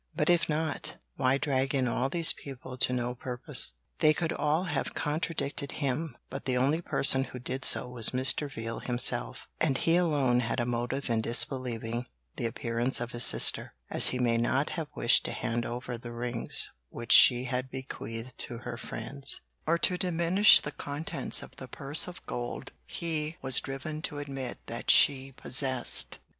But 0.15 0.31
if 0.31 0.49
not, 0.49 0.97
why 1.15 1.37
drag 1.37 1.75
in 1.75 1.87
all 1.87 2.09
these 2.09 2.33
people 2.33 2.75
to 2.75 2.91
no 2.91 3.13
purpose? 3.13 3.73
They 3.99 4.15
could 4.15 4.33
all 4.33 4.63
have 4.63 4.95
contradicted 4.95 5.73
him, 5.73 6.17
but 6.31 6.45
the 6.45 6.57
only 6.57 6.81
person 6.81 7.25
who 7.25 7.37
did 7.37 7.63
so 7.63 7.87
was 7.87 8.09
Mr. 8.09 8.49
Veal 8.51 8.79
himself, 8.79 9.47
and 9.59 9.77
he 9.77 9.97
alone 9.97 10.39
had 10.39 10.59
a 10.59 10.65
motive 10.65 11.07
in 11.11 11.21
disbelieving 11.21 12.07
the 12.35 12.47
appearance 12.47 12.99
of 12.99 13.11
his 13.11 13.23
sister, 13.23 13.75
as 13.91 14.07
he 14.09 14.17
may 14.17 14.37
not 14.37 14.71
have 14.71 14.87
wished 14.95 15.23
to 15.25 15.31
hand 15.33 15.67
over 15.67 15.99
the 15.99 16.11
rings 16.11 16.71
which 16.89 17.11
she 17.11 17.43
had 17.43 17.69
bequeathed 17.69 18.35
to 18.39 18.57
her 18.57 18.77
friends, 18.77 19.41
or 19.67 19.77
to 19.77 19.99
diminish 19.99 20.59
the 20.61 20.71
contents 20.71 21.43
of 21.43 21.57
the 21.57 21.67
purse 21.67 22.07
of 22.07 22.25
gold 22.25 22.71
he 22.87 23.37
was 23.43 23.59
driven 23.59 24.01
to 24.01 24.17
admit 24.17 24.57
that 24.65 24.89
she 24.89 25.31
possessed. 25.31 26.17